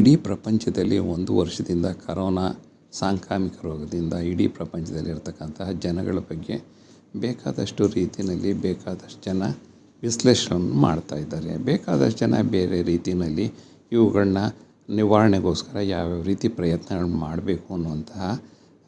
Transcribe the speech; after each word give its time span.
ಇಡೀ 0.00 0.12
ಪ್ರಪಂಚದಲ್ಲಿ 0.24 0.98
ಒಂದು 1.12 1.32
ವರ್ಷದಿಂದ 1.36 1.86
ಕರೋನಾ 2.04 2.44
ಸಾಂಕ್ರಾಮಿಕ 2.92 3.56
ರೋಗದಿಂದ 3.62 4.14
ಇಡೀ 4.30 4.46
ಪ್ರಪಂಚದಲ್ಲಿ 4.48 5.10
ಇರತಕ್ಕಂತಹ 5.10 5.70
ಜನಗಳ 5.84 6.18
ಬಗ್ಗೆ 6.30 6.56
ಬೇಕಾದಷ್ಟು 7.16 7.86
ರೀತಿಯಲ್ಲಿ 7.94 8.52
ಬೇಕಾದಷ್ಟು 8.62 9.22
ಜನ 9.24 9.42
ವಿಶ್ಲೇಷಣೆ 10.02 10.58
ಮಾಡ್ತಾ 10.80 11.16
ಇದ್ದಾರೆ. 11.16 11.52
ಬೇಕಾದಷ್ಟು 11.64 12.18
ಜನ 12.18 12.34
ಬೇರೆ 12.50 12.78
ರೀತಿಯಲ್ಲಿ 12.82 13.46
ಇವುಗಳನ್ನ 13.92 14.42
ನಿವಾರಣೆಗೋಸ್ಕರ 14.90 15.76
ಯಾವ್ಯಾವ 15.94 16.22
ರೀತಿ 16.22 16.48
ಪ್ರಯತ್ನಗಳನ್ನು 16.58 17.18
ಮಾಡಬೇಕು 17.26 17.68
ಅನ್ನುವಂತಹ 17.74 18.28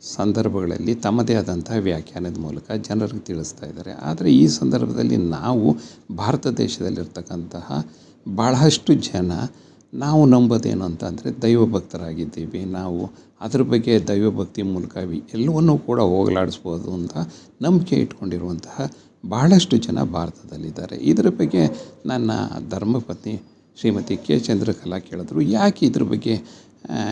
ಸಂದರ್ಭಗಳಲ್ಲಿ 0.02 0.94
ತಮ್ಮದೇ 1.04 1.34
ಆದಂತಹ 1.34 1.76
ವ್ಯಾಖ್ಯಾನದ 1.88 2.38
ಮೂಲಕ 2.38 2.66
ಜನರಿಗೆ 2.88 3.24
ತಿಳಿಸ್ತಾ 3.24 3.66
ಇದ್ದಾರೆ. 3.66 3.92
ಆದರೆ 4.02 4.30
ಈ 4.34 4.46
ಸಂದರ್ಭದಲ್ಲಿ 4.60 5.18
ನಾವು 5.36 5.66
ಭಾರತ 6.16 6.46
ದೇಶದಲ್ಲಿರ್ತಕ್ಕಂತಹ 6.62 7.68
ಬಹಳಷ್ಟು 8.26 8.94
ಜನ 9.10 9.32
ನಾವು 9.94 10.26
ನಂಬೋದೇನು 10.26 10.84
ಅಂತಂದರೆ 10.84 11.42
ದೈವಭಕ್ತರಾಗಿದ್ದೀವಿ. 11.42 12.64
ನಾವು 12.64 13.10
ಅದ್ರ 13.40 13.62
ಬಗ್ಗೆ 13.62 14.08
ದೈವಭಕ್ತಿ 14.08 14.62
ಮೂಲಕ 14.62 14.96
ಎಲ್ಲವನ್ನೂ 15.34 15.78
ಕೂಡ 15.78 16.00
ಹೋಗಲಾಡಿಸ್ಬೋದು 16.00 16.92
ಅಂತ 16.94 17.16
ನಂಬಿಕೆ 17.62 17.96
ಇಟ್ಕೊಂಡಿರುವಂತಹ 17.96 18.90
ಬಹಳಷ್ಟು 19.28 19.76
ಜನ 19.76 20.02
ಭಾರತದಲ್ಲಿದ್ದಾರೆ. 20.02 20.96
ಇದರ 20.96 21.28
ಬಗ್ಗೆ 21.28 21.62
ನನ್ನ 22.06 22.30
ಧರ್ಮಪತ್ನಿ 22.70 23.34
ಶ್ರೀಮತಿ 23.80 24.16
ಕೆ 24.16 24.38
ಚಂದ್ರಕಲಾ 24.38 24.98
ಕೇಳಿದ್ರು, 24.98 25.40
ಯಾಕೆ 25.40 25.86
ಇದ್ರ 25.86 26.02
ಬಗ್ಗೆ 26.02 26.34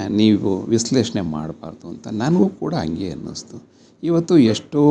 ನೀವು 0.08 0.50
ವಿಶ್ಲೇಷಣೆ 0.62 1.20
ಮಾಡಬಾರ್ದು? 1.20 1.88
ಅಂತ. 1.88 2.08
ನನಗೂ 2.08 2.48
ಕೂಡ 2.48 2.74
ಹಂಗೆ 2.74 3.10
ಅನ್ನಿಸ್ತು. 3.10 3.56
ಇವತ್ತು 4.02 4.38
ಎಷ್ಟೋ 4.52 4.82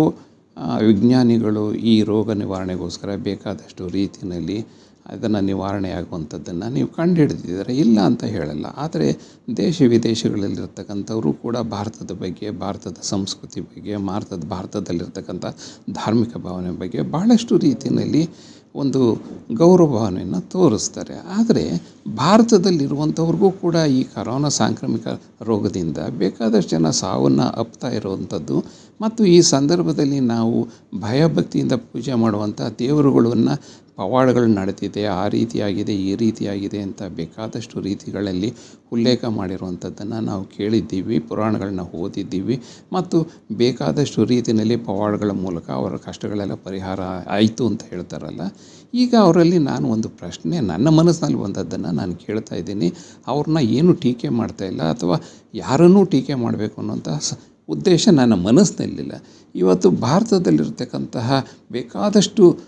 ವಿಜ್ಞಾನಿಗಳು 0.87 1.63
ಈ 1.93 1.95
ರೋಗ 2.03 2.31
ನಿವಾರಣೆಗೋಸ್ಕರ 2.43 3.15
ಬೇಕಾದಷ್ಟು 3.29 3.83
ರೀತಿಯಲ್ಲಿ 3.89 4.59
ಅದನ್ನು 5.05 5.39
ನಿವಾರಣೆ 5.41 5.89
ಆಗುವಂಥದ್ದನ್ನು 5.91 6.67
ನೀವು 6.73 6.87
ಕಂಡು 6.87 6.97
ಕಂಡುಹಿಡಿದಿದ್ದಾರೆ? 6.97 7.73
ಇಲ್ಲ 7.83 7.99
ಅಂತ 8.09 8.23
ಹೇಳಲ್ಲ. 8.33 8.65
ಆದರೆ 8.77 9.07
ದೇಶ 9.57 9.81
ವಿದೇಶಗಳಲ್ಲಿರ್ತಕ್ಕಂಥವರು 9.93 11.31
ಕೂಡ 11.33 11.57
ಭಾರತದ 11.75 12.13
ಬಗ್ಗೆ, 12.23 12.47
ಭಾರತದ 12.63 12.99
ಸಂಸ್ಕೃತಿ 13.13 13.61
ಬಗ್ಗೆ, 13.61 13.95
ಭಾರತದ 14.09 14.43
ಭಾರತದಲ್ಲಿರ್ತಕ್ಕಂಥ 14.55 15.45
ಧಾರ್ಮಿಕ 15.91 16.33
ಭಾವನೆ 16.37 16.71
ಬಗ್ಗೆ 16.83 17.01
ಭಾಳಷ್ಟು 17.15 17.57
ರೀತಿಯಲ್ಲಿ 17.67 18.23
ಒಂದು 18.75 19.01
ಗೌರವ 19.61 19.89
ಭಾವನೆಯನ್ನು 19.95 20.41
ತೋರಿಸ್ತಾರೆ. 20.51 21.15
ಆದರೆ 21.37 21.63
ಭಾರತದಲ್ಲಿರುವಂಥವ್ರಿಗೂ 22.17 23.49
ಕೂಡ 23.63 23.75
ಈ 23.99 24.01
ಕರೋನಾ 24.13 24.51
ಸಾಂಕ್ರಾಮಿಕ 24.59 25.07
ರೋಗದಿಂದ 25.41 25.97
ಬೇಕಾದಷ್ಟು 26.21 26.71
ಜನ 26.75 26.89
ಸಾವನ್ನು 27.03 27.47
ಅಪ್ತಾ 27.63 27.89
ಇರುವಂಥದ್ದು 27.89 28.57
ಮತ್ತು 29.01 29.21
ಈ 29.35 29.37
ಸಂದರ್ಭದಲ್ಲಿ 29.55 30.19
ನಾವು 30.35 30.57
ಭಯಭಕ್ತಿಯಿಂದ 31.01 31.75
ಪೂಜೆ 31.91 32.15
ಮಾಡುವಂಥ 32.23 32.61
ದೇವರುಗಳನ್ನು 32.79 33.55
ಪವಾಡಗಳು 33.99 34.47
ನಡೆದಿದೆ. 34.57 35.01
ಆ 35.19 35.23
ರೀತಿಯಾಗಿದೆ, 35.27 35.93
ಈ 36.09 36.11
ರೀತಿಯಾಗಿದೆ 36.21 36.79
ಅಂತ 36.87 37.01
ಬೇಕಾದಷ್ಟು 37.17 37.81
ರೀತಿಗಳಲ್ಲಿ 37.87 38.49
ಉಲ್ಲೇಖ 38.95 39.21
ಮಾಡಿರುವಂಥದ್ದನ್ನು 39.37 40.19
ನಾವು 40.29 40.43
ಕೇಳಿದ್ದೀವಿ, 40.57 41.15
ಪುರಾಣಗಳನ್ನ 41.29 41.83
ಓದಿದ್ದೀವಿ 42.01 42.55
ಮತ್ತು 42.93 43.17
ಬೇಕಾದಷ್ಟು 43.61 44.23
ರೀತಿಯಲ್ಲಿ 44.33 44.77
ಪವಾಡಗಳ 44.89 45.33
ಮೂಲಕ 45.43 45.69
ಅವರ 45.79 45.95
ಕಷ್ಟಗಳೆಲ್ಲ 46.07 46.57
ಪರಿಹಾರ 46.67 47.01
ಆಯಿತು 47.37 47.65
ಅಂತ 47.71 47.83
ಹೇಳ್ತಾರಲ್ಲ. 47.91 48.45
ಈಗ 48.93 49.13
ಅವರಲ್ಲಿ 49.25 49.57
ನಾನು 49.71 49.85
ಒಂದು 49.95 50.09
ಪ್ರಶ್ನೆ, 50.21 50.55
ನನ್ನ 50.69 50.87
ಮನಸ್ಸಿನಲ್ಲಿ 50.99 51.39
ಬಂದದ್ದನ್ನು 51.43 51.91
ನಾನು 51.99 52.15
ಕೇಳ್ತಾ 52.25 52.55
ಇದ್ದೀನಿ. 52.55 52.87
ಅವ್ರನ್ನ 53.27 53.61
ಏನು 53.77 53.93
ಟೀಕೆ 54.05 54.29
ಮಾಡ್ತಾ 54.39 54.65
ಇಲ್ಲ 54.65 54.83
ಅಥವಾ 54.95 55.17
ಯಾರನ್ನೂ 55.63 56.01
ಟೀಕೆ 56.05 56.35
ಮಾಡಬೇಕು 56.45 56.77
ಅನ್ನೋಂಥ 56.81 57.09
ಉದ್ದೇಶ 57.69 58.09
ನನ್ನ 58.09 58.33
ಮನಸ್ಸಿನಲ್ಲಿಲ್ಲ. 58.33 59.11
ಇವತ್ತು 59.55 59.91
ಭಾರತದಲ್ಲಿರತಕ್ಕಂತಹ 59.91 61.47
ಬೇಕಾದಷ್ಟು 61.71 62.59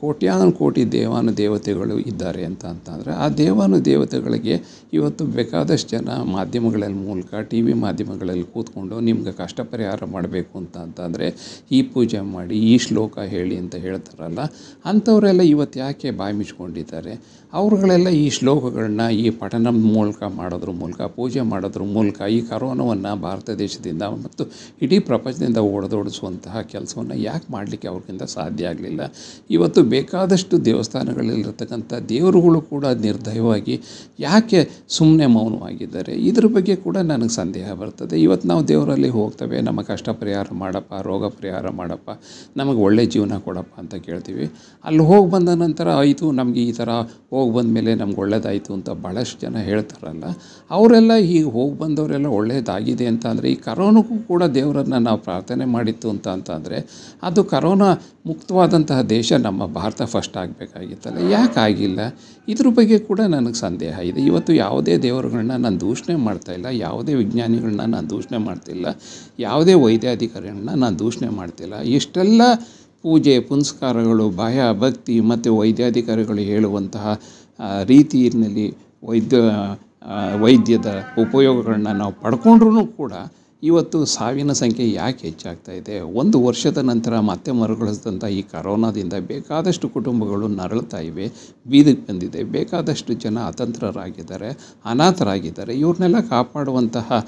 ಕೋಟ್ಯಾನು 0.00 0.52
ಕೋಟಿ 0.52 0.82
ದೇವಾನು 0.92 1.36
ದೇವತೆಗಳು 1.36 1.94
ಇದ್ದಾರೆ 2.10 2.42
ಅಂತ 2.44 2.64
ಅಂತಂದರೆ 2.64 3.12
ಆ 3.12 3.26
ದೇವಾನು 3.28 3.84
ದೇವತೆಗಳಿಗೆ 3.84 4.54
ಇವತ್ತು 4.92 5.24
ಬೇಕಾದಷ್ಟು 5.36 5.90
ಜನ 5.94 6.16
ಮಾಧ್ಯಮಗಳ 6.34 6.88
ಮೂಲಕ, 7.06 7.34
ಟಿ 7.50 7.60
ವಿ 7.62 7.74
ಮಾಧ್ಯಮಗಳಲ್ಲಿ 7.84 8.46
ಕೂತ್ಕೊಂಡು 8.54 8.96
ನಿಮ್ಗೆ 9.00 9.32
ಕಷ್ಟ 9.32 9.60
ಪರಿಹಾರ 9.72 10.00
ಮಾಡಬೇಕು 10.04 10.54
ಅಂತ 10.58 10.76
ಅಂತಂದರೆ 10.76 11.28
ಈ 11.70 11.82
ಪೂಜೆ 11.94 12.20
ಮಾಡಿ, 12.34 12.58
ಈ 12.72 12.74
ಶ್ಲೋಕ 12.78 13.18
ಹೇಳಿ 13.34 13.56
ಅಂತ 13.62 13.74
ಹೇಳ್ತಾರಲ್ಲ, 13.76 14.40
ಅಂಥವರೆಲ್ಲ 14.84 15.42
ಇವತ್ತು 15.54 15.78
ಯಾಕೆ 15.80 16.10
ಬಾಯಿ 16.10 16.36
ಮುಚ್ಕೊಂಡಿದ್ದಾರೆ? 16.40 17.14
ಅವರುಗಳೆಲ್ಲ 17.52 18.08
ಈ 18.08 18.30
ಶ್ಲೋಕಗಳನ್ನ 18.30 19.02
ಈ 19.22 19.26
ಪಠನ 19.40 19.70
ಮೂಲಕ 19.96 20.22
ಮಾಡೋದ್ರ 20.40 20.70
ಮೂಲಕ, 20.82 21.00
ಪೂಜೆ 21.18 21.42
ಮಾಡೋದ್ರ 21.52 21.82
ಮೂಲಕ 21.96 22.20
ಈ 22.36 22.40
ಕರೋನವನ್ನು 22.50 23.12
ಭಾರತ 23.26 23.50
ದೇಶದಿಂದ 23.64 24.02
ಮತ್ತು 24.24 24.44
ಇಡೀ 24.82 24.98
ಪ್ರಪಂಚದಿಂದ 24.98 25.56
ಓಡದೋಡಿಸುವಂತಹ 25.74 26.62
ಕೆಲಸವನ್ನು 26.74 27.14
ಯಾಕೆ 27.28 27.48
ಮಾಡಲಿಕ್ಕೆ 27.52 27.88
ಅವ್ರಿಗಿಂತ 27.88 28.22
ಸಾಧ್ಯ 28.22 28.72
ಆಗಲಿಲ್ಲ? 28.74 29.02
ಇವತ್ತು 29.56 29.80
ಬೇಕಾದಷ್ಟು 29.94 30.54
ದೇವಸ್ಥಾನಗಳಲ್ಲಿರ್ತಕ್ಕಂಥ 30.68 31.92
ದೇವರುಗಳು 32.12 32.60
ಕೂಡ 32.72 32.84
ನಿರ್ದಯವಾಗಿ 33.06 33.74
ಯಾಕೆ 34.26 34.60
ಸುಮ್ಮನೆ 34.96 35.26
ಮೌನವಾಗಿದ್ದಾರೆ? 35.36 36.12
ಇದ್ರ 36.28 36.46
ಬಗ್ಗೆ 36.56 36.76
ಕೂಡ 36.86 36.96
ನನಗೆ 37.12 37.34
ಸಂದೇಹ 37.40 37.68
ಬರ್ತದೆ. 37.82 38.16
ಇವತ್ತು 38.26 38.48
ನಾವು 38.48 38.62
ದೇವರಲ್ಲಿ 38.72 39.10
ಹೋಗ್ತೇವೆ, 39.18 39.58
ನಮ್ಮ 39.68 39.80
ಕಷ್ಟ 39.90 40.08
ಪರಿಹಾರ 40.22 40.46
ಮಾಡಪ್ಪ, 40.62 40.94
ರೋಗ 41.10 41.24
ಪರಿಹಾರ 41.38 41.66
ಮಾಡಪ್ಪ, 41.80 42.10
ನಮಗೆ 42.56 42.80
ಒಳ್ಳೆ 42.86 43.06
ಜೀವನ 43.06 43.38
ಕೊಡಪ್ಪ 43.46 43.74
ಅಂತ 43.82 43.94
ಕೇಳ್ತೀವಿ. 44.06 44.46
ಅಲ್ಲಿ 44.84 45.04
ಹೋಗಿ 45.10 45.28
ಬಂದ 45.30 45.50
ನಂತರ, 45.64 45.88
ಆಯಿತು, 46.02 46.26
ನಮಗೆ 46.40 46.62
ಈ 46.70 46.72
ಥರ 46.72 46.90
ಹೋಗಿ 47.34 47.52
ಬಂದ 47.56 47.68
ಮೇಲೆ 47.76 47.94
ನಮ್ಗೆ 47.94 48.20
ಒಳ್ಳೇದಾಯಿತು 48.24 48.70
ಅಂತ 48.78 48.90
ಭಾಳಷ್ಟು 49.04 49.38
ಜನ 49.44 49.62
ಹೇಳ್ತಾರಲ್ಲ. 49.70 50.24
ಅವರೆಲ್ಲ 50.70 51.12
ಈಗ 51.36 51.44
ಹೋಗಿ 51.56 51.74
ಬಂದವರೆಲ್ಲ 51.78 52.28
ಒಳ್ಳೆಯದಾಗಿದೆ 52.38 53.06
ಅಂತ 53.12 53.26
ಅಂದರೆ, 53.26 53.48
ಈ 53.54 53.58
ಕರೋನಕ್ಕೂ 53.68 54.18
ಕೂಡ 54.30 54.42
ದೇವರನ್ನು 54.58 54.98
ನಾವು 55.08 55.20
ಪ್ರಾರ್ಥನೆ 55.28 55.64
ಮಾಡಿತ್ತು 55.76 56.08
ಅಂತ 56.14 56.28
ಅಂತಂದರೆ, 56.28 56.78
ಅದು 57.28 57.44
ಕರೋನಾ 57.44 57.90
ಮುಕ್ತವಾದಂತಹ 58.26 59.00
ದೇಶ 59.08 59.32
ನಮ್ಮ 59.32 59.66
ಭಾರತ 59.66 60.02
ಫಸ್ಟ್ 60.02 60.36
ಆಗಬೇಕಾಗಿತ್ತಲ್ಲ. 60.36 61.30
ಯಾಕೆ 61.30 61.60
ಆಗಿಲ್ಲ? 61.60 62.00
ಇದ್ರ 62.48 62.68
ಬಗ್ಗೆ 62.68 62.98
ಕೂಡ 62.98 63.20
ನನಗೆ 63.20 63.54
ಸಂದೇಹ 63.54 63.98
ಇದೆ. 63.98 64.20
ಇವತ್ತು 64.20 64.52
ಯಾವುದೇ 64.52 64.96
ದೇವರುಗಳನ್ನ 64.96 65.56
ನಾನು 65.56 65.80
ದೂಷಣೆ 65.80 66.16
ಮಾಡ್ತಾ 66.16 66.52
ಇಲ್ಲ. 66.52 66.66
ಯಾವುದೇ 66.66 67.14
ವಿಜ್ಞಾನಿಗಳನ್ನ 67.14 67.80
ನಾನು 67.80 68.10
ದೂಷಣೆ 68.10 68.38
ಮಾಡ್ತಿಲ್ಲ 68.38 68.86
ಯಾವುದೇ 69.38 69.74
ವೈದ್ಯಾಧಿಕಾರಿಗಳನ್ನ 69.74 70.70
ನಾನು 70.70 70.98
ದೂಷಣೆ 70.98 71.28
ಮಾಡ್ತಿಲ್ಲ 71.28 71.80
ಇಷ್ಟೆಲ್ಲ 71.80 72.42
ಪೂಜೆ, 73.02 73.40
ಪುನಸ್ಕಾರಗಳು, 73.40 74.30
ಭಯ, 74.30 74.60
ಭಕ್ತಿ 74.78 75.20
ಮತ್ತು 75.20 75.56
ವೈದ್ಯಾಧಿಕಾರಿಗಳು 75.56 76.38
ಹೇಳುವಂತಹ 76.38 77.20
ರೀತಿಯಲ್ಲಿ 77.84 78.76
ವೈದ್ಯ 79.04 79.36
ವೈದ್ಯದ 80.40 81.04
ಉಪಯೋಗಗಳನ್ನ 81.18 81.88
ನಾವು 81.88 82.12
ಪಡ್ಕೊಂಡ್ರೂ 82.12 82.86
ಕೂಡ 82.86 83.12
ಇವತ್ತು 83.62 84.04
ಸಾವಿನ 84.04 84.52
ಸಂಖ್ಯೆ 84.52 84.92
ಯಾಕೆ 84.92 85.26
ಹೆಚ್ಚಾಗ್ತಾ 85.26 85.72
ಇದೆ? 85.72 86.00
ಒಂದು 86.00 86.42
ವರ್ಷದ 86.44 86.78
ನಂತರ 86.78 87.18
ಮತ್ತೆ 87.18 87.50
ಮರುಗಳಿಸಿದಂಥ 87.52 88.24
ಈ 88.24 88.42
ಕರೋನಾದಿಂದ 88.42 89.12
ಬೇಕಾದಷ್ಟು 89.12 89.88
ಕುಟುಂಬಗಳು 89.88 90.48
ನರಳ್ತಾ 90.48 90.98
ಇವೆ 90.98 91.26
ಬೀದಿಗೆ 91.68 92.06
ಬಂದಿದೆ. 92.06 92.44
ಬೇಕಾದಷ್ಟು 92.44 93.12
ಜನ 93.12 93.38
ಅತಂತ್ರರಾಗಿದ್ದಾರೆ, 93.46 94.80
ಅನಾಥರಾಗಿದ್ದಾರೆ. 94.84 95.74
ಇವ್ರನ್ನೆಲ್ಲ 95.74 96.20
ಕಾಪಾಡುವಂತಹ 96.20 97.26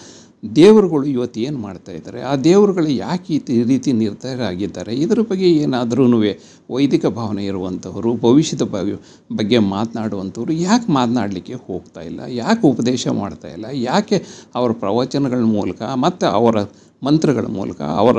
ದೇವರುಗಳು 0.55 1.05
ಇವತ್ತು 1.05 1.41
ಏನು 1.41 1.59
ಮಾಡ್ತಾ 1.59 1.93
ಇದ್ದಾರೆ? 1.93 2.23
ಆ 2.23 2.37
ದೇವರುಗಳು 2.37 2.89
ಯಾಕೆ 2.89 3.35
ಈ 3.35 3.63
ರೀತಿ 3.63 3.93
ನಿರ್ಧಾರ 3.93 4.41
ಆಗಿದ್ದಾರೆ 4.43 4.95
ಇದರ 4.95 5.21
ಬಗ್ಗೆ 5.21 5.53
ಏನಾದ್ರೂ 5.53 6.07
ವೈದಿಕ 6.71 7.07
ಭಾವನೆ 7.07 7.45
ಇರುವಂಥವರು 7.45 8.15
ಭವಿಷ್ಯದ 8.15 8.63
ಬಗ್ಗೆ 9.33 9.59
ಮಾತನಾಡುವಂಥವ್ರು 9.59 10.53
ಯಾಕೆ 10.53 10.93
ಮಾತನಾಡಲಿಕ್ಕೆ 10.93 11.55
ಹೋಗ್ತಾ 11.55 12.01
ಇಲ್ಲ? 12.01 12.21
ಯಾಕೆ 12.29 12.67
ಉಪದೇಶ 12.67 13.07
ಮಾಡ್ತಾ 13.09 13.49
ಇಲ್ಲ? 13.49 13.67
ಯಾಕೆ 13.73 14.25
ಅವರ 14.55 14.73
ಪ್ರವಚನಗಳ 14.73 15.45
ಮೂಲಕ 15.45 15.83
ಮತ್ತು 15.83 16.27
ಅವರ 16.27 16.57
ಮಂತ್ರಗಳ 17.05 17.47
ಮೂಲಕ, 17.47 17.81
ಅವರ 17.83 18.19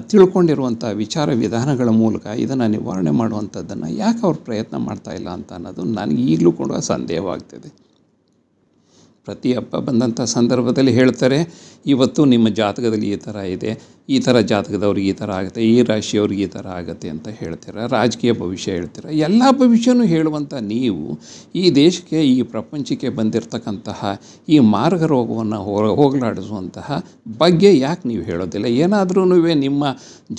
ತಿಳ್ಕೊಂಡಿರುವಂಥ 0.00 0.84
ವಿಚಾರ 0.84 1.30
ವಿಧಾನಗಳ 1.32 1.88
ಮೂಲಕ 1.88 2.26
ಇದನ್ನು 2.26 2.66
ನಿವಾರಣೆ 2.66 3.10
ಮಾಡುವಂಥದ್ದನ್ನು 3.10 3.92
ಯಾಕೆ 3.92 4.20
ಅವ್ರು 4.22 4.38
ಪ್ರಯತ್ನ 4.38 4.76
ಮಾಡ್ತಾ 4.76 5.12
ಇಲ್ಲ 5.12 5.28
ಅಂತ 5.28 5.52
ಅನ್ನೋದು 5.52 5.84
ನನಗೆ 5.84 6.22
ಈಗಲೂ 6.22 6.52
ಕೂಡ 6.52 6.72
ಸಂದೇಹವಾಗ್ತಿದೆ. 6.76 7.85
ಪ್ರತಿ 9.26 9.52
ಹಬ್ಬ 9.52 9.76
ಬಂದಂಥ 9.78 10.20
ಸಂದರ್ಭದಲ್ಲಿ 10.36 10.92
ಹೇಳ್ತಾರೆ 10.92 11.38
ಇವತ್ತು 11.86 12.24
ನಿಮ್ಮ 12.24 12.48
ಜಾತಕದಲ್ಲಿ 12.48 13.08
ಈ 13.10 13.16
ಥರ 13.16 13.36
ಇದೆ. 13.56 13.72
ಈ 14.08 14.18
ಥರ 14.26 14.36
ಜಾತಕದವ್ರಿಗೆ 14.50 15.08
ಈ 15.12 15.14
ಥರ 15.20 15.30
ಆಗುತ್ತೆ, 15.38 15.60
ಈ 15.72 15.76
ರಾಶಿಯವ್ರಿಗೆ 15.90 16.42
ಈ 16.46 16.50
ಥರ 16.56 16.66
ಆಗುತ್ತೆ 16.80 17.08
ಅಂತ 17.14 17.28
ಹೇಳ್ತೀರ? 17.40 17.76
ರಾಜಕೀಯ 17.94 18.32
ಭವಿಷ್ಯ 18.42 18.76
ಹೇಳ್ತೀರ? 18.78 19.06
ಎಲ್ಲ 19.28 19.42
ಭವಿಷ್ಯನೂ 19.60 20.04
ಹೇಳುವಂಥ 20.14 20.52
ನೀವು 20.72 21.04
ಈ 21.62 21.64
ದೇಶಕ್ಕೆ, 21.80 22.18
ಈ 22.34 22.36
ಪ್ರಪಂಚಕ್ಕೆ 22.54 23.10
ಬಂದಿರತಕ್ಕಂತಹ 23.18 24.02
ಈ 24.54 24.58
ಮಾರ್ಗ 24.76 25.02
ರೋಗವನ್ನು 25.14 25.58
ಹೋಗಲಾಡಿಸುವಂತಹ 26.00 26.88
ಬಗ್ಗೆ 27.42 27.72
ಯಾಕೆ 27.86 28.04
ನೀವು 28.12 28.24
ಹೇಳೋದಿಲ್ಲ? 28.30 28.66
ಏನಾದ್ರೂ 28.84 29.24
ನಿಮ್ಮ 29.66 29.84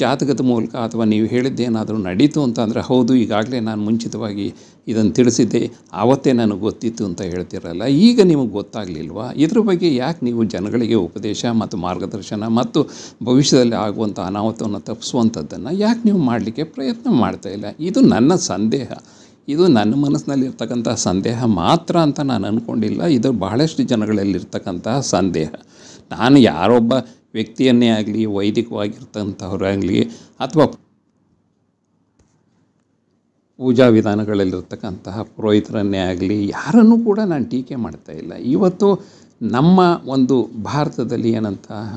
ಜಾತಕದ 0.01 0.41
ಮೂಲಕ 0.51 0.73
ಅಥವಾ 0.87 1.03
ನೀವು 1.13 1.27
ಹೇಳಿದ್ದೇನಾದರೂ 1.33 1.97
ನಡೀತು 2.09 2.39
ಅಂತಂದರೆ 2.47 2.81
ಹೌದು, 2.89 3.11
ಈಗಾಗಲೇ 3.25 3.59
ನಾನು 3.69 3.81
ಮುಂಚಿತವಾಗಿ 3.89 4.47
ಇದನ್ನು 4.91 5.13
ತಿಳಿಸಿದ್ದೆ, 5.17 5.61
ಆವತ್ತೇ 6.01 6.31
ನನಗೆ 6.39 6.61
ಗೊತ್ತಿತ್ತು 6.67 7.03
ಅಂತ 7.07 7.21
ಹೇಳ್ತಿರಲ್ಲ. 7.31 7.83
ಈಗ 8.07 8.19
ನಿಮಗೆ 8.31 8.51
ಗೊತ್ತಾಗಲಿಲ್ವಾ? 8.57 9.25
ಇದ್ರ 9.43 9.59
ಬಗ್ಗೆ 9.69 9.89
ಯಾಕೆ 9.95 10.21
ನೀವು 10.27 10.41
ಜನಗಳಿಗೆ 10.53 10.97
ಉಪದೇಶ 11.07 11.41
ಮತ್ತು 11.61 11.77
ಮಾರ್ಗದರ್ಶನ 11.85 12.47
ಮತ್ತು 12.59 12.81
ಭವಿಷ್ಯದಲ್ಲಿ 13.57 13.75
ಆಗುವಂಥ 13.87 14.19
ಅನಾಹುತವನ್ನು 14.19 14.79
ತಪ್ಪಿಸುವಂಥದ್ದನ್ನು 14.79 15.71
ಯಾಕೆ 15.77 16.01
ನೀವು 16.05 16.19
ಮಾಡಲಿಕ್ಕೆ 16.19 16.63
ಪ್ರಯತ್ನ 16.63 17.09
ಮಾಡ್ತಾ 17.19 17.49
ಇಲ್ಲ? 17.49 17.65
ಇದು 17.79 17.99
ನನ್ನ 18.01 18.35
ಸಂದೇಹ. 18.35 18.89
ಇದು 19.47 19.67
ನನ್ನ 19.67 19.93
ಮನಸ್ಸಿನಲ್ಲಿರ್ತಕ್ಕಂತಹ 19.95 20.95
ಸಂದೇಹ 21.07 21.39
ಮಾತ್ರ 21.45 21.95
ಅಂತ 21.97 22.19
ನಾನು 22.19 22.45
ಅಂದ್ಕೊಂಡಿಲ್ಲ 22.47 23.03
ಇದು 23.17 23.29
ಬಹಳಷ್ಟು 23.31 23.83
ಜನಗಳಲ್ಲಿರ್ತಕ್ಕಂತಹ 23.83 24.99
ಸಂದೇಹ. 25.13 25.49
ನಾನು 26.11 26.37
ಯಾರೊಬ್ಬ 26.39 26.93
ವ್ಯಕ್ತಿಯನ್ನೇ 27.33 27.89
ಆಗಲಿ 27.89 28.25
ವೈದಿಕವಾಗಿರ್ತಂಥವ್ರಾಗಲಿ 28.25 30.01
ಅಥವಾ 30.39 30.65
ಪೂಜಾ 33.59 33.87
ವಿಧಾನಗಳಲ್ಲಿರ್ತಕ್ಕಂತಹ 33.87 35.21
ಪುರೋಹಿತರನ್ನೇ 35.35 35.97
ಆಗಲಿ, 35.97 36.47
ಯಾರನ್ನೂ 36.47 36.97
ಕೂಡ 37.03 37.19
ನಾನು 37.25 37.45
ಟೀಕೆ 37.45 37.75
ಮಾಡ್ತಾ 37.75 38.13
ಇಲ್ಲ. 38.13 38.33
ಇವತ್ತು 38.55 38.89
ನಮ್ಮ 39.41 39.79
ಒಂದು 40.05 40.35
ಭಾರತದಲ್ಲಿ 40.63 41.31
ಏನಂತಹ 41.31 41.89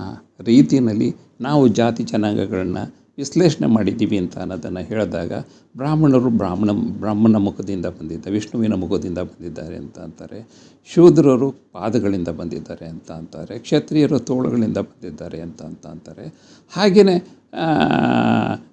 ರೀತಿಯಲ್ಲಿ 0.46 1.08
ನಾವು 1.40 1.68
ಜಾತಿ 1.68 2.04
ಜನಾಂಗಗಳನ್ನು 2.04 2.84
ವಿಶ್ಲೇಷಣೆ 3.18 3.66
ಮಾಡಿದ್ದೀವಿ 3.66 4.18
ಅಂತ 4.18 4.38
ಅನ್ನೋದನ್ನು 4.38 4.80
ಹೇಳಿದಾಗ 4.80 5.32
ಬ್ರಾಹ್ಮಣರು 5.76 6.30
ಬ್ರಾಹ್ಮಣ 6.30 6.70
ಬ್ರಾಹ್ಮಣ 7.00 7.36
ಮುಖದಿಂದ 7.36 7.86
ಬಂದಿದ್ದ, 7.86 8.26
ವಿಷ್ಣುವಿನ 8.26 8.74
ಮುಖದಿಂದ 8.74 9.18
ಬಂದಿದ್ದಾರೆ 9.18 9.76
ಅಂತ 9.76 9.98
ಅಂತಾರೆ. 9.98 10.38
ಶೂದ್ರರು 10.94 11.50
ಪಾದಗಳಿಂದ 11.72 12.28
ಬಂದಿದ್ದಾರೆ 12.28 12.86
ಅಂತ 12.86 13.10
ಅಂತಾರೆ. 13.12 13.58
ಕ್ಷತ್ರಿಯರು 13.58 14.18
ತೋಳುಗಳಿಂದ 14.20 14.78
ಬಂದಿದ್ದಾರೆ 14.78 15.40
ಅಂತ 15.40 15.62
ಅಂತ 15.62 15.86
ಅಂತಾರೆ. 15.86 16.26
ಹಾಗೆಯೇ 16.72 17.16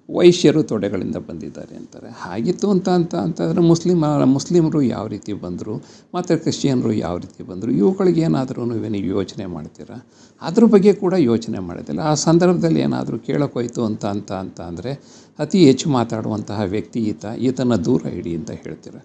ವೈಶ್ಯರು 0.08 0.60
ತೊಡೆಗಳಿಂದ 0.62 1.16
ಬಂದಿದ್ದಾರೆ 1.16 1.74
ಅಂತಾರೆ. 1.76 2.10
ಹಾಗಿತ್ತು 2.20 2.66
ಅಂತ 2.70 2.88
ಅಂತ 2.88 3.14
ಅಂತಂದರೆ 3.14 3.60
ಮುಸ್ಲಿಮ, 3.60 4.04
ಮುಸ್ಲಿಮರು 4.24 4.80
ಯಾವ 4.82 5.06
ರೀತಿ 5.06 5.32
ಬಂದರು, 5.32 5.74
ಮತ್ತು 6.14 6.32
ಕ್ರಿಶ್ಚಿಯನ್ರು 6.42 6.92
ಯಾವ 6.92 7.16
ರೀತಿ 7.18 7.42
ಬಂದರು, 7.42 7.70
ಇವುಗಳಿಗೆ 7.72 8.20
ಏನಾದರೂ 8.20 8.64
ನೀವು 8.64 9.04
ಯೋಚನೆ 9.16 9.46
ಮಾಡ್ತೀರಾ? 9.46 9.98
ಅದ್ರ 10.42 10.64
ಬಗ್ಗೆ 10.64 10.92
ಕೂಡ 10.92 11.14
ಯೋಚನೆ 11.30 11.58
ಮಾಡೋದಿಲ್ಲ. 11.58 12.00
ಆ 12.00 12.14
ಸಂದರ್ಭದಲ್ಲಿ 12.14 12.80
ಏನಾದರೂ 12.80 13.18
ಕೇಳೋಕೋಯ್ತು 13.18 13.82
ಅಂತ 13.84 14.04
ಅಂತ 14.06 14.32
ಅಂತ 14.32 14.60
ಅಂದರೆ 14.60 14.92
ಅತಿ 15.38 15.58
ಹೆಚ್ಚು 15.66 15.88
ಮಾತಾಡುವಂತಹ 15.90 16.60
ವ್ಯಕ್ತಿ 16.74 17.00
ಈತ, 17.04 17.24
ಈತನ 17.38 17.76
ದೂರ 17.88 18.02
ಇಡಿ 18.20 18.34
ಅಂತ 18.36 18.50
ಹೇಳ್ತೀರ? 18.64 18.96